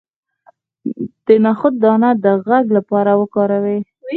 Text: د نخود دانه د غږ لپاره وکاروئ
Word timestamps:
د 1.25 1.27
نخود 1.45 1.73
دانه 1.83 2.09
د 2.23 2.25
غږ 2.47 2.65
لپاره 2.77 3.11
وکاروئ 3.21 3.79